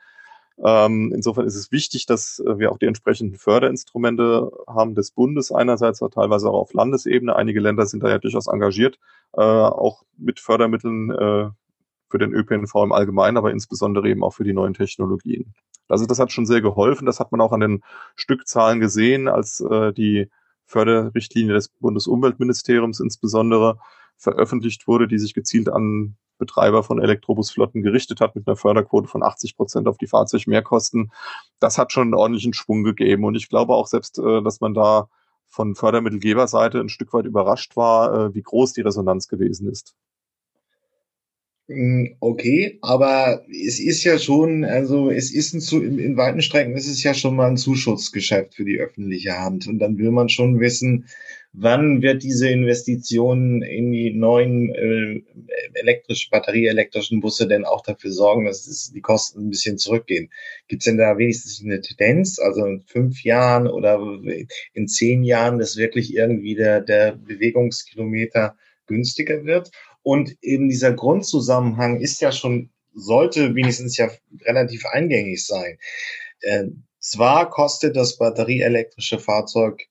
[0.64, 5.52] Ähm, insofern ist es wichtig, dass äh, wir auch die entsprechenden Förderinstrumente haben des Bundes
[5.52, 7.36] einerseits, aber teilweise auch auf Landesebene.
[7.36, 8.98] Einige Länder sind da ja durchaus engagiert,
[9.34, 11.50] äh, auch mit Fördermitteln äh,
[12.10, 15.54] für den ÖPNV im Allgemeinen, aber insbesondere eben auch für die neuen Technologien.
[15.88, 17.06] Also das hat schon sehr geholfen.
[17.06, 17.84] Das hat man auch an den
[18.16, 20.30] Stückzahlen gesehen, als äh, die
[20.66, 23.80] Förderrichtlinie des Bundesumweltministeriums insbesondere
[24.18, 29.24] veröffentlicht wurde, die sich gezielt an Betreiber von Elektrobusflotten gerichtet hat mit einer Förderquote von
[29.24, 31.12] 80 Prozent auf die Fahrzeugmehrkosten.
[31.60, 33.24] Das hat schon einen ordentlichen Schwung gegeben.
[33.24, 35.10] Und ich glaube auch selbst, äh, dass man da
[35.48, 39.96] von Fördermittelgeberseite ein Stück weit überrascht war, äh, wie groß die Resonanz gewesen ist.
[41.70, 46.42] Hm, okay, aber es ist ja schon, also es ist ein zu, in, in weiten
[46.42, 49.68] Strecken ist es ja schon mal ein Zuschussgeschäft für die öffentliche Hand.
[49.68, 51.08] Und dann will man schon wissen,
[51.52, 55.22] wann wird diese Investition in die neuen äh,
[55.74, 60.30] elektrisch, batterieelektrischen Busse denn auch dafür sorgen, dass es, die Kosten ein bisschen zurückgehen?
[60.70, 64.00] Gibt es denn da wenigstens eine Tendenz, also in fünf Jahren oder
[64.74, 69.70] in zehn Jahren, dass wirklich irgendwie der, der Bewegungskilometer günstiger wird?
[70.08, 74.10] Und eben dieser Grundzusammenhang ist ja schon, sollte wenigstens ja
[74.46, 75.80] relativ eingängig sein.
[76.40, 76.68] Äh,
[77.02, 79.82] zwar kostet das batterieelektrische Fahrzeug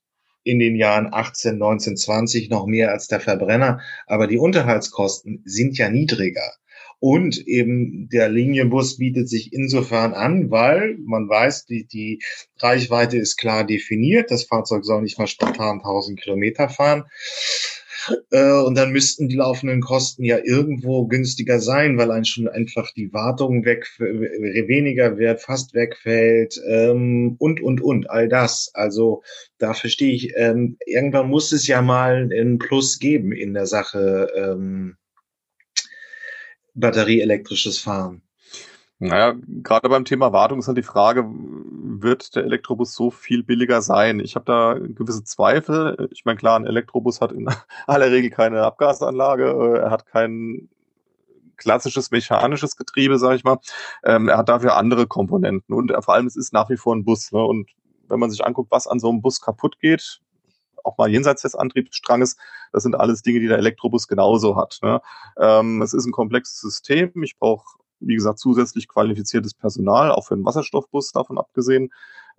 [0.43, 5.77] in den Jahren 18, 19, 20 noch mehr als der Verbrenner, aber die Unterhaltskosten sind
[5.77, 6.51] ja niedriger.
[6.99, 12.23] Und eben der Linienbus bietet sich insofern an, weil man weiß, die, die
[12.59, 14.31] Reichweite ist klar definiert.
[14.31, 17.05] Das Fahrzeug soll nicht mal spontan 1000 Kilometer fahren.
[18.31, 22.93] Äh, und dann müssten die laufenden Kosten ja irgendwo günstiger sein, weil ein schon einfach
[22.93, 28.71] die Wartung weg weniger wird, fast wegfällt ähm, und und und all das.
[28.75, 29.23] Also
[29.59, 30.33] da verstehe ich.
[30.37, 34.29] Ähm, irgendwann muss es ja mal ein Plus geben in der Sache.
[34.37, 34.97] Ähm,
[36.75, 38.26] batterieelektrisches Fahren?
[38.99, 43.83] Naja, gerade beim Thema Wartung ist halt die Frage, wird der Elektrobus so viel billiger
[43.83, 44.21] sein?
[44.21, 46.09] Ich habe da gewisse Zweifel.
[46.13, 47.47] Ich meine, klar, ein Elektrobus hat in
[47.87, 50.69] aller Regel keine Abgasanlage, äh, er hat kein
[51.57, 53.59] klassisches mechanisches Getriebe, sage ich mal.
[54.05, 57.05] Ähm, er hat dafür andere Komponenten und vor allem es ist nach wie vor ein
[57.05, 57.33] Bus.
[57.33, 57.43] Ne?
[57.43, 57.71] Und
[58.09, 60.21] wenn man sich anguckt, was an so einem Bus kaputt geht,
[60.85, 62.37] auch mal jenseits des Antriebsstranges,
[62.73, 64.79] das sind alles Dinge, die der Elektrobus genauso hat.
[64.83, 65.01] Ne?
[65.39, 67.23] Ähm, es ist ein komplexes System.
[67.23, 67.65] Ich brauche
[68.01, 71.91] wie gesagt, zusätzlich qualifiziertes Personal, auch für den Wasserstoffbus davon abgesehen.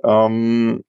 [0.03, 0.83] Ähm,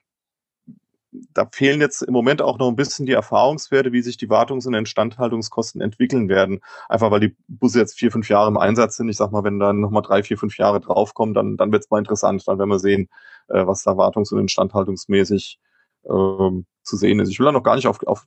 [1.33, 4.67] da fehlen jetzt im Moment auch noch ein bisschen die Erfahrungswerte, wie sich die Wartungs-
[4.67, 6.61] und Instandhaltungskosten entwickeln werden.
[6.89, 9.09] Einfach weil die Busse jetzt vier, fünf Jahre im Einsatz sind.
[9.09, 11.91] Ich sag mal, wenn dann nochmal drei, vier, fünf Jahre draufkommen, dann, dann wird es
[11.91, 12.47] mal interessant.
[12.47, 13.09] Dann werden wir sehen,
[13.49, 15.59] äh, was da wartungs- und instandhaltungsmäßig
[16.09, 17.29] ähm, zu sehen ist.
[17.29, 18.27] Ich will da noch gar nicht auf, auf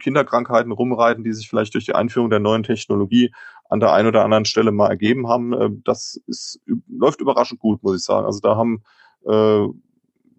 [0.00, 3.32] Kinderkrankheiten rumreiten, die sich vielleicht durch die Einführung der neuen Technologie
[3.68, 5.52] an der einen oder anderen Stelle mal ergeben haben.
[5.52, 8.26] Äh, das ist, läuft überraschend gut, muss ich sagen.
[8.26, 8.82] Also da haben,
[9.24, 9.66] äh,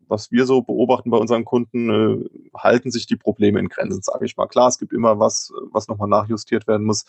[0.08, 4.25] was wir so beobachten bei unseren Kunden, äh, halten sich die Probleme in Grenzen, sage
[4.25, 4.47] ich mal.
[4.47, 7.06] Klar, es gibt immer was, was nochmal nachjustiert werden muss.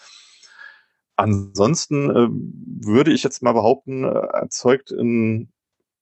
[1.17, 2.29] Ansonsten äh,
[2.87, 5.53] würde ich jetzt mal behaupten, äh, erzeugt ein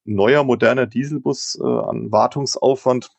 [0.05, 3.11] neuer, moderner Dieselbus äh, an Wartungsaufwand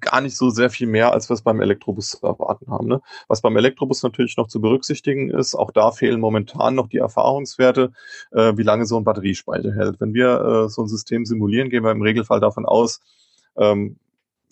[0.00, 2.88] gar nicht so sehr viel mehr, als wir es beim Elektrobus erwarten haben.
[2.88, 3.00] Ne?
[3.26, 7.92] Was beim Elektrobus natürlich noch zu berücksichtigen ist, auch da fehlen momentan noch die Erfahrungswerte,
[8.32, 10.00] äh, wie lange so ein Batteriespeicher hält.
[10.00, 13.00] Wenn wir äh, so ein System simulieren, gehen wir im Regelfall davon aus,
[13.56, 13.98] ähm,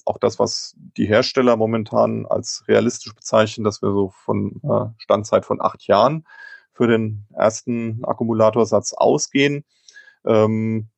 [0.07, 5.45] auch das, was die Hersteller momentan als realistisch bezeichnen, dass wir so von äh, Standzeit
[5.45, 6.25] von acht Jahren
[6.73, 9.65] für den ersten Akkumulatorsatz ausgehen.
[10.25, 10.89] Ähm,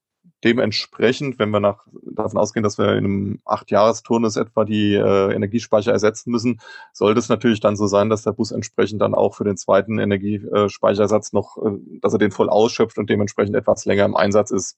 [0.44, 5.92] dementsprechend, wenn wir nach, davon ausgehen, dass wir in einem Acht-Jahres-Turnus etwa die äh, Energiespeicher
[5.92, 6.60] ersetzen müssen,
[6.92, 9.98] sollte es natürlich dann so sein, dass der Bus entsprechend dann auch für den zweiten
[9.98, 14.76] Energiespeichersatz noch, äh, dass er den voll ausschöpft und dementsprechend etwas länger im Einsatz ist.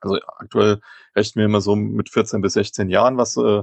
[0.00, 0.80] Also aktuell
[1.14, 3.62] rechnen wir immer so mit 14 bis 16 Jahren, was äh,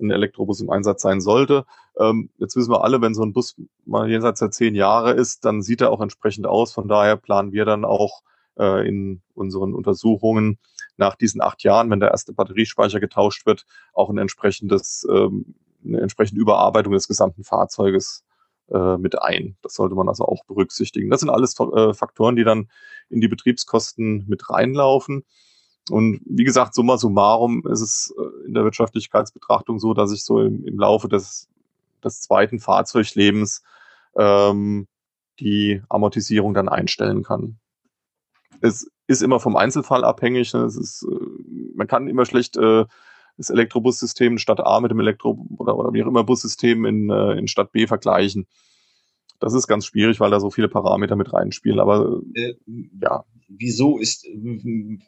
[0.00, 1.64] ein Elektrobus im Einsatz sein sollte.
[1.98, 5.44] Ähm, jetzt wissen wir alle, wenn so ein Bus mal jenseits der zehn Jahre ist,
[5.44, 6.72] dann sieht er auch entsprechend aus.
[6.72, 8.22] Von daher planen wir dann auch
[8.58, 10.58] äh, in unseren Untersuchungen
[10.96, 16.00] nach diesen acht Jahren, wenn der erste Batteriespeicher getauscht wird, auch ein entsprechendes, ähm, eine
[16.00, 18.24] entsprechende Überarbeitung des gesamten Fahrzeuges
[18.70, 19.56] äh, mit ein.
[19.62, 21.10] Das sollte man also auch berücksichtigen.
[21.10, 22.68] Das sind alles äh, Faktoren, die dann
[23.08, 25.24] in die Betriebskosten mit reinlaufen.
[25.90, 30.40] Und wie gesagt, summa summarum ist es äh, in der Wirtschaftlichkeitsbetrachtung so, dass ich so
[30.40, 31.48] im, im Laufe des,
[32.04, 33.62] des zweiten Fahrzeuglebens
[34.16, 34.86] ähm,
[35.40, 37.58] die Amortisierung dann einstellen kann
[38.60, 40.52] es ist immer vom Einzelfall abhängig.
[40.54, 40.60] Ne?
[40.60, 42.84] Es ist, äh, man kann immer schlecht äh,
[43.36, 47.32] das Elektrobussystem Stadt A mit dem Elektro- oder, oder wie auch immer Bussystem in, äh,
[47.32, 48.46] in Stadt B vergleichen.
[49.40, 51.80] Das ist ganz schwierig, weil da so viele Parameter mit reinspielen.
[51.80, 52.54] Aber äh,
[53.00, 53.24] ja.
[53.48, 54.26] Wieso ist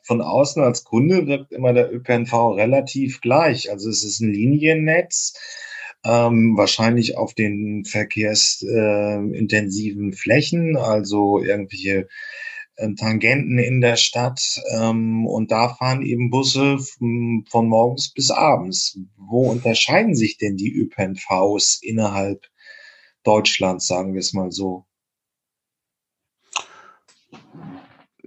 [0.03, 3.71] von außen als Kunde wirkt immer der ÖPNV relativ gleich?
[3.71, 5.35] Also es ist ein Liniennetz,
[6.05, 12.09] ähm, wahrscheinlich auf den verkehrsintensiven Flächen, also irgendwelche
[12.97, 18.99] Tangenten in der Stadt ähm, und da fahren eben Busse von morgens bis abends.
[19.17, 22.47] Wo unterscheiden sich denn die ÖPNVs innerhalb
[23.23, 24.87] Deutschlands, sagen wir es mal so?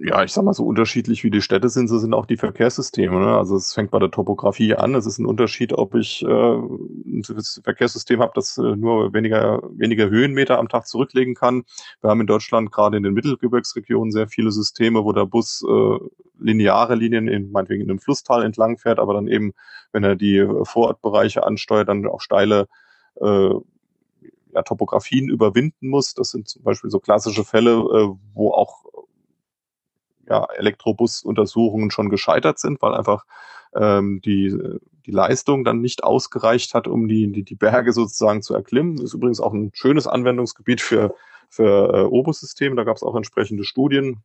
[0.00, 3.18] Ja, ich sag mal, so unterschiedlich wie die Städte sind, so sind auch die Verkehrssysteme.
[3.18, 3.36] Ne?
[3.36, 4.94] Also es fängt bei der Topografie an.
[4.94, 7.24] Es ist ein Unterschied, ob ich äh, ein
[7.64, 11.64] Verkehrssystem habe, das äh, nur weniger, weniger Höhenmeter am Tag zurücklegen kann.
[12.00, 15.98] Wir haben in Deutschland gerade in den Mittelgebirgsregionen sehr viele Systeme, wo der Bus äh,
[16.38, 19.52] lineare Linien in, meinetwegen in einem Flusstal entlang fährt, aber dann eben,
[19.90, 22.68] wenn er die Vorortbereiche ansteuert, dann auch steile
[23.16, 23.50] äh,
[24.54, 26.14] ja, Topografien überwinden muss.
[26.14, 28.84] Das sind zum Beispiel so klassische Fälle, äh, wo auch
[30.28, 33.24] ja, Elektrobus-Untersuchungen schon gescheitert sind, weil einfach
[33.74, 34.56] ähm, die,
[35.06, 38.96] die Leistung dann nicht ausgereicht hat, um die, die, die Berge sozusagen zu erklimmen.
[38.96, 41.14] Das ist übrigens auch ein schönes Anwendungsgebiet für,
[41.48, 42.76] für äh, Obus-Systeme.
[42.76, 44.22] Da gab es auch entsprechende Studien.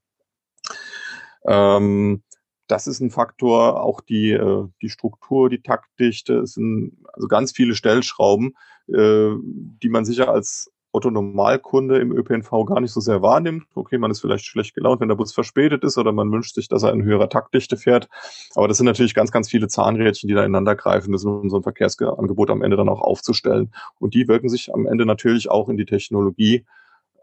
[1.45, 2.23] Ähm,
[2.67, 7.51] das ist ein Faktor, auch die, äh, die Struktur, die Taktdichte, es sind also ganz
[7.51, 8.55] viele Stellschrauben,
[8.87, 13.65] äh, die man sicher als Otto Normalkunde im ÖPNV gar nicht so sehr wahrnimmt.
[13.73, 16.67] Okay, man ist vielleicht schlecht gelaunt, wenn der Bus verspätet ist oder man wünscht sich,
[16.67, 18.07] dass er in höherer Taktdichte fährt.
[18.53, 21.57] Aber das sind natürlich ganz, ganz viele Zahnrädchen, die da ineinander greifen müssen, um so
[21.57, 23.73] ein Verkehrsangebot am Ende dann auch aufzustellen.
[23.99, 26.63] Und die wirken sich am Ende natürlich auch in die Technologie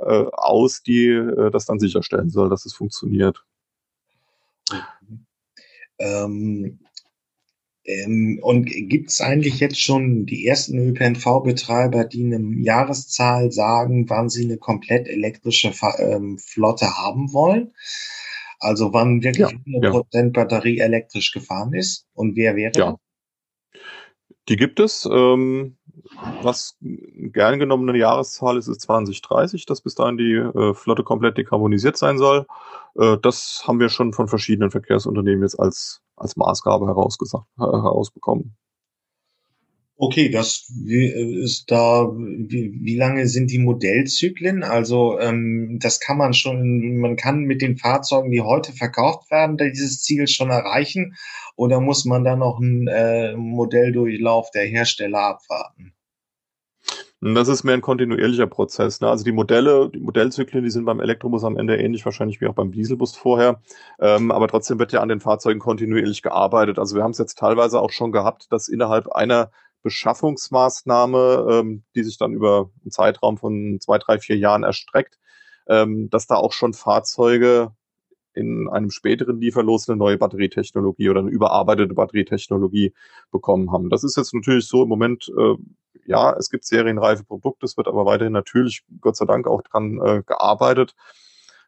[0.01, 3.45] äh, aus, die äh, das dann sicherstellen soll, dass es funktioniert.
[5.99, 6.81] Ähm,
[7.91, 14.29] Ähm, und gibt es eigentlich jetzt schon die ersten ÖPNV-Betreiber, die eine Jahreszahl sagen, wann
[14.29, 17.73] sie eine komplett elektrische ähm, Flotte haben wollen?
[18.59, 20.31] Also wann wirklich ja, 100% ja.
[20.31, 22.97] Batterie elektrisch gefahren ist und wer wäre ja.
[24.49, 25.09] Die gibt es.
[25.11, 25.77] Ähm,
[26.43, 31.39] was gern genommen eine Jahreszahl ist, ist 2030, dass bis dahin die äh, Flotte komplett
[31.39, 32.47] dekarbonisiert sein soll.
[32.99, 38.57] Äh, das haben wir schon von verschiedenen Verkehrsunternehmen jetzt als, als Maßgabe herausgesagt, äh, herausbekommen.
[40.03, 44.63] Okay, das ist da, wie, wie lange sind die Modellzyklen?
[44.63, 49.59] Also ähm, das kann man schon, man kann mit den Fahrzeugen, die heute verkauft werden,
[49.59, 51.17] dieses Ziel schon erreichen
[51.55, 55.93] oder muss man da noch einen äh, Modelldurchlauf der Hersteller abwarten?
[57.23, 59.03] Das ist mehr ein kontinuierlicher Prozess.
[59.03, 59.09] Ne?
[59.09, 62.55] Also die Modelle, die Modellzyklen, die sind beim Elektrobus am Ende ähnlich wahrscheinlich wie auch
[62.55, 63.61] beim Dieselbus vorher.
[63.99, 66.79] Ähm, aber trotzdem wird ja an den Fahrzeugen kontinuierlich gearbeitet.
[66.79, 69.51] Also wir haben es jetzt teilweise auch schon gehabt, dass innerhalb einer
[69.83, 75.19] Beschaffungsmaßnahme, ähm, die sich dann über einen Zeitraum von zwei, drei, vier Jahren erstreckt,
[75.69, 77.73] ähm, dass da auch schon Fahrzeuge
[78.41, 82.93] in einem späteren Lieferlos eine neue Batterietechnologie oder eine überarbeitete Batterietechnologie
[83.31, 83.91] bekommen haben.
[83.91, 85.55] Das ist jetzt natürlich so im Moment, äh,
[86.07, 90.01] ja, es gibt serienreife Produkte, es wird aber weiterhin natürlich, Gott sei Dank, auch dran
[90.03, 90.97] äh, gearbeitet,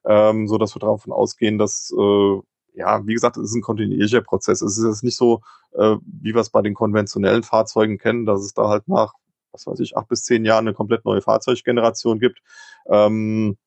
[0.04, 2.40] ähm, so dass wir davon ausgehen, dass äh,
[2.74, 4.62] ja, wie gesagt, es ist ein kontinuierlicher Prozess.
[4.62, 8.40] Es ist jetzt nicht so, äh, wie wir es bei den konventionellen Fahrzeugen kennen, dass
[8.40, 9.14] es da halt nach,
[9.52, 12.40] was weiß ich, acht bis zehn Jahren eine komplett neue Fahrzeuggeneration gibt.
[12.86, 13.58] Ähm,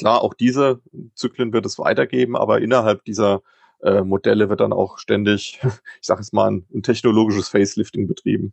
[0.00, 0.80] klar, auch diese
[1.14, 3.42] Zyklen wird es weitergeben, aber innerhalb dieser
[3.82, 5.60] äh, Modelle wird dann auch ständig,
[6.00, 8.52] ich sage jetzt mal, ein, ein technologisches Facelifting betrieben.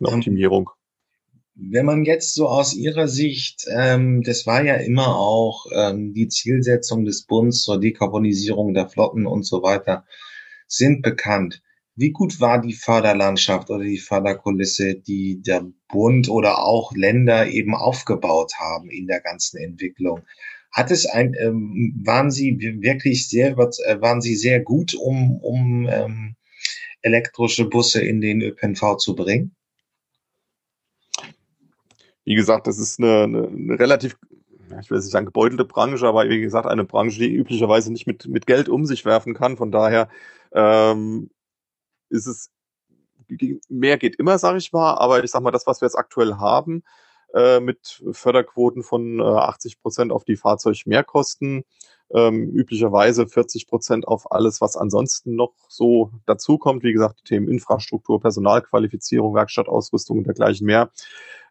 [0.00, 0.70] Eine Optimierung.
[1.54, 6.28] Wenn man jetzt so aus Ihrer Sicht, ähm, das war ja immer auch ähm, die
[6.28, 10.04] Zielsetzung des Bundes zur Dekarbonisierung der Flotten und so weiter,
[10.66, 11.62] sind bekannt.
[11.96, 17.74] Wie gut war die Förderlandschaft oder die Förderkulisse, die der Bund oder auch Länder eben
[17.74, 20.20] aufgebaut haben in der ganzen Entwicklung?
[20.70, 25.88] Hat es ein, ähm, waren Sie wirklich sehr, äh, waren Sie sehr gut, um, um
[25.90, 26.36] ähm,
[27.00, 29.56] elektrische Busse in den ÖPNV zu bringen?
[32.26, 34.18] wie gesagt, das ist eine, eine, eine relativ,
[34.80, 38.26] ich will nicht sagen gebeutelte Branche, aber wie gesagt, eine Branche, die üblicherweise nicht mit,
[38.26, 39.56] mit Geld um sich werfen kann.
[39.56, 40.08] Von daher
[40.52, 41.30] ähm,
[42.08, 42.50] ist es,
[43.68, 46.34] mehr geht immer, sage ich mal, aber ich sag mal, das, was wir jetzt aktuell
[46.34, 46.82] haben,
[47.34, 51.64] äh, mit Förderquoten von äh, 80 Prozent auf die Fahrzeugmehrkosten,
[52.14, 56.84] ähm, üblicherweise 40 Prozent auf alles, was ansonsten noch so dazukommt.
[56.84, 60.90] Wie gesagt, die Themen Infrastruktur, Personalqualifizierung, Werkstattausrüstung und dergleichen mehr.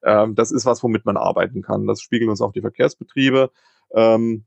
[0.04, 1.88] Ähm, das ist was, womit man arbeiten kann.
[1.88, 3.52] Das spiegeln uns auch die Verkehrsbetriebe.
[3.92, 4.46] Ähm,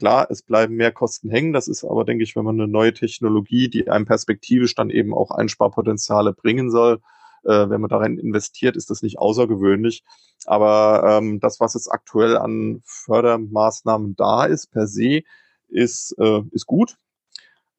[0.00, 1.52] klar, es bleiben mehr Kosten hängen.
[1.52, 5.14] Das ist aber, denke ich, wenn man eine neue Technologie, die einem perspektivisch dann eben
[5.14, 7.00] auch Einsparpotenziale bringen soll,
[7.44, 10.02] äh, wenn man darin investiert, ist das nicht außergewöhnlich.
[10.46, 15.20] Aber ähm, das, was jetzt aktuell an Fördermaßnahmen da ist, per se,
[15.68, 16.96] ist, äh, ist gut.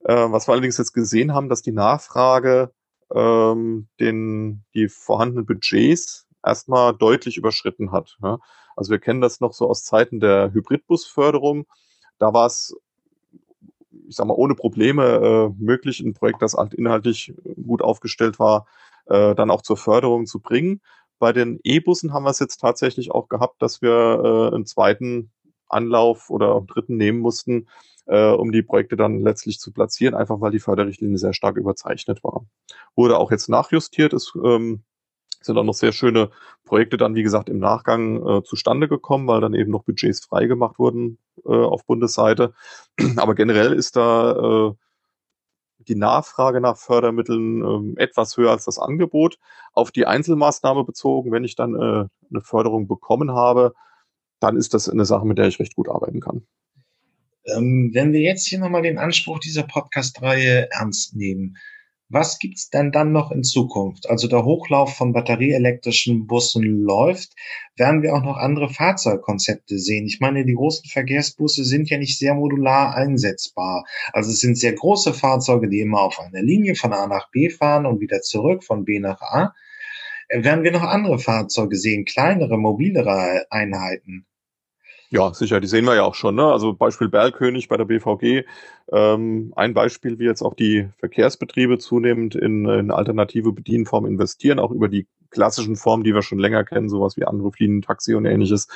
[0.05, 2.71] Äh, was wir allerdings jetzt gesehen haben, dass die Nachfrage
[3.13, 8.17] ähm, den, die vorhandenen Budgets erstmal deutlich überschritten hat.
[8.21, 8.39] Ja.
[8.75, 11.65] Also wir kennen das noch so aus Zeiten der Hybridbusförderung.
[12.21, 12.75] Da war es,
[14.07, 17.33] ich sag mal, ohne Probleme äh, möglich, ein Projekt, das halt inhaltlich
[17.65, 18.67] gut aufgestellt war,
[19.07, 20.81] äh, dann auch zur Förderung zu bringen.
[21.17, 25.31] Bei den E-Bussen haben wir es jetzt tatsächlich auch gehabt, dass wir äh, einen zweiten
[25.67, 27.67] Anlauf oder einen dritten nehmen mussten,
[28.05, 32.23] äh, um die Projekte dann letztlich zu platzieren, einfach weil die Förderrichtlinie sehr stark überzeichnet
[32.23, 32.45] war.
[32.95, 34.83] Wurde auch jetzt nachjustiert, ist ähm,
[35.41, 36.29] sind auch noch sehr schöne
[36.65, 40.79] Projekte dann, wie gesagt, im Nachgang äh, zustande gekommen, weil dann eben noch Budgets freigemacht
[40.79, 42.53] wurden äh, auf Bundesseite.
[43.17, 44.73] Aber generell ist da äh,
[45.87, 49.37] die Nachfrage nach Fördermitteln äh, etwas höher als das Angebot.
[49.73, 53.73] Auf die Einzelmaßnahme bezogen, wenn ich dann äh, eine Förderung bekommen habe,
[54.39, 56.45] dann ist das eine Sache, mit der ich recht gut arbeiten kann.
[57.45, 61.57] Ähm, wenn wir jetzt hier nochmal den Anspruch dieser Podcast-Reihe ernst nehmen,
[62.11, 64.09] was gibt's denn dann noch in Zukunft?
[64.09, 67.33] Also der Hochlauf von batterieelektrischen Bussen läuft.
[67.77, 70.05] Werden wir auch noch andere Fahrzeugkonzepte sehen?
[70.05, 73.85] Ich meine, die großen Verkehrsbusse sind ja nicht sehr modular einsetzbar.
[74.11, 77.49] Also es sind sehr große Fahrzeuge, die immer auf einer Linie von A nach B
[77.49, 79.53] fahren und wieder zurück von B nach A.
[80.29, 82.05] Werden wir noch andere Fahrzeuge sehen?
[82.05, 84.25] Kleinere, mobilere Einheiten?
[85.13, 86.35] Ja, sicher, die sehen wir ja auch schon.
[86.35, 86.45] Ne?
[86.45, 88.45] Also Beispiel Bergkönig bei der BVG.
[88.93, 94.71] Ähm, ein Beispiel, wie jetzt auch die Verkehrsbetriebe zunehmend in, in alternative Bedienformen investieren, auch
[94.71, 98.69] über die klassischen Formen, die wir schon länger kennen, sowas wie Anruflinien, Taxi und ähnliches,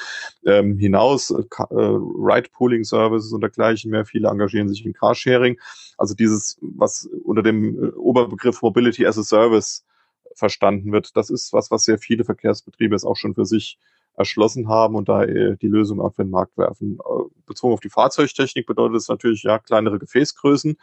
[0.45, 4.05] ähm, hinaus, äh, Ride-Pooling-Services und dergleichen mehr.
[4.05, 5.57] Viele engagieren sich in Carsharing.
[5.97, 9.85] Also dieses, was unter dem äh, Oberbegriff Mobility as a Service
[10.33, 13.79] verstanden wird, das ist was, was sehr viele Verkehrsbetriebe jetzt auch schon für sich
[14.17, 16.99] erschlossen haben und da äh, die Lösung auf den Markt werfen.
[16.99, 20.77] Äh, bezogen auf die Fahrzeugtechnik bedeutet es natürlich ja kleinere Gefäßgrößen,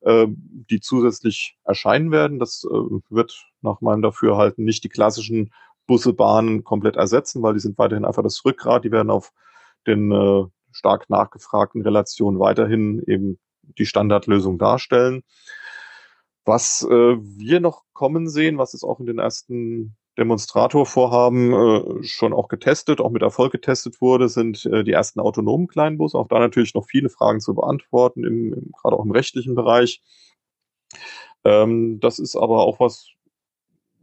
[0.00, 2.38] äh, die zusätzlich erscheinen werden.
[2.38, 5.52] Das wird nach meinem Dafürhalten nicht die klassischen
[5.86, 8.84] Busse, Bahnen komplett ersetzen, weil die sind weiterhin einfach das Rückgrat.
[8.84, 9.32] Die werden auf
[9.86, 15.22] den stark nachgefragten Relationen weiterhin eben die Standardlösung darstellen.
[16.44, 22.48] Was wir noch kommen sehen, was es auch in den ersten Demonstratorvorhaben äh, schon auch
[22.48, 26.18] getestet, auch mit Erfolg getestet wurde, sind äh, die ersten autonomen Kleinbusse.
[26.18, 30.02] Auch da natürlich noch viele Fragen zu beantworten, im, im, gerade auch im rechtlichen Bereich.
[31.44, 33.10] Ähm, das ist aber auch was,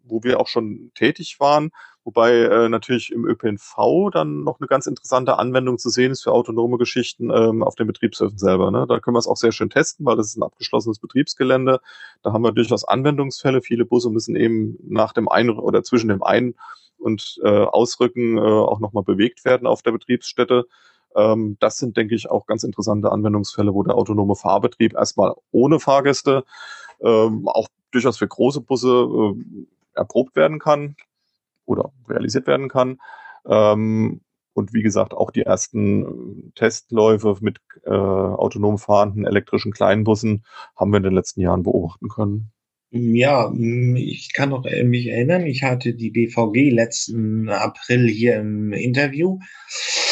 [0.04, 1.72] wo wir auch schon tätig waren,
[2.06, 6.32] wobei äh, natürlich im ÖPNV dann noch eine ganz interessante Anwendung zu sehen ist für
[6.32, 8.70] autonome Geschichten ähm, auf den Betriebshöfen selber.
[8.72, 8.86] Ne?
[8.88, 11.82] Da können wir es auch sehr schön testen, weil das ist ein abgeschlossenes Betriebsgelände.
[12.22, 13.62] Da haben wir durchaus Anwendungsfälle.
[13.62, 16.54] Viele Busse müssen eben nach dem Ein- oder zwischen dem Ein-
[17.00, 20.68] und äh, Ausrücken äh, auch nochmal bewegt werden auf der Betriebsstätte.
[21.16, 25.80] Ähm, das sind, denke ich, auch ganz interessante Anwendungsfälle, wo der autonome Fahrbetrieb erstmal ohne
[25.80, 26.44] Fahrgäste
[27.02, 30.96] ähm, auch durchaus für große Busse äh, erprobt werden kann
[31.66, 33.00] oder realisiert werden kann.
[33.48, 34.22] Ähm,
[34.54, 40.46] und wie gesagt, auch die ersten Testläufe mit äh, autonom fahrenden elektrischen Kleinbussen
[40.78, 42.52] haben wir in den letzten Jahren beobachten können.
[42.92, 43.52] Ja,
[43.96, 49.40] ich kann noch äh, mich erinnern, ich hatte die BVG letzten April hier im Interview
[49.40, 50.05] äh,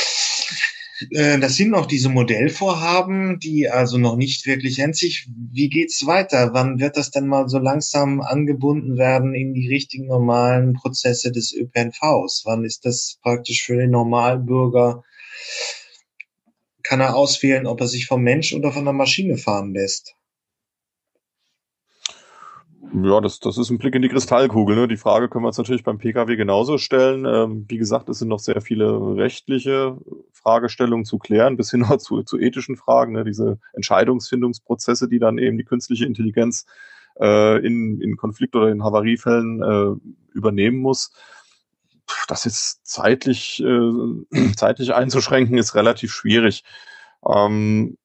[1.12, 5.28] das sind noch diese Modellvorhaben, die also noch nicht wirklich endlich.
[5.52, 6.54] Wie geht's weiter?
[6.54, 11.54] Wann wird das denn mal so langsam angebunden werden in die richtigen normalen Prozesse des
[11.54, 12.44] ÖPNVs?
[12.46, 15.04] Wann ist das praktisch für den Normalbürger?
[16.84, 20.16] Kann er auswählen, ob er sich vom Mensch oder von der Maschine fahren lässt?
[22.96, 24.76] Ja, das, das ist ein Blick in die Kristallkugel.
[24.76, 24.88] Ne?
[24.88, 27.26] Die Frage können wir uns natürlich beim Pkw genauso stellen.
[27.26, 29.98] Ähm, wie gesagt, es sind noch sehr viele rechtliche
[30.32, 33.14] Fragestellungen zu klären, bis hin zu, zu ethischen Fragen.
[33.14, 33.24] Ne?
[33.24, 36.68] Diese Entscheidungsfindungsprozesse, die dann eben die künstliche Intelligenz
[37.20, 41.14] äh, in, in Konflikt- oder in Havariefällen äh, übernehmen muss.
[42.28, 46.64] Das jetzt zeitlich, äh, zeitlich einzuschränken, ist relativ schwierig.
[47.26, 47.98] Ähm,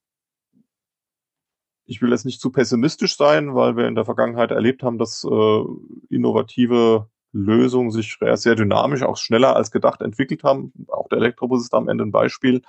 [1.89, 5.25] ich will jetzt nicht zu pessimistisch sein, weil wir in der Vergangenheit erlebt haben, dass
[5.25, 5.63] äh,
[6.11, 10.73] innovative Lösungen sich sehr dynamisch, auch schneller als gedacht entwickelt haben.
[10.89, 12.63] Auch der Elektrobus ist da am Ende ein Beispiel.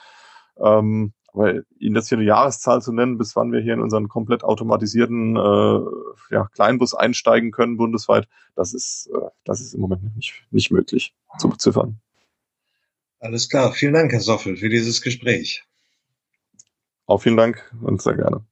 [0.57, 4.07] Ähm, aber Ihnen das hier eine Jahreszahl zu nennen, bis wann wir hier in unseren
[4.07, 5.79] komplett automatisierten äh,
[6.33, 11.13] ja, Kleinbus einsteigen können bundesweit, das ist, äh, das ist im Moment nicht, nicht möglich
[11.37, 11.99] zu beziffern.
[13.19, 13.73] Alles klar.
[13.73, 15.65] Vielen Dank, Herr Soffel, für dieses Gespräch.
[17.05, 18.45] Auch vielen Dank und sehr gerne.